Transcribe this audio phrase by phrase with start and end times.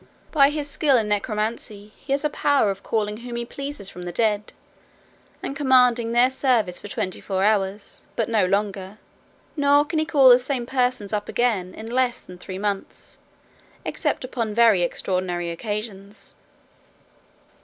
[0.31, 4.01] By his skill in necromancy he has a power of calling whom he pleases from
[4.01, 4.53] the dead,
[5.43, 8.97] and commanding their service for twenty four hours, but no longer;
[9.55, 13.19] nor can he call the same persons up again in less than three months,
[13.85, 16.33] except upon very extraordinary occasions.